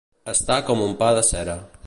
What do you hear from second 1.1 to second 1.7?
de cera.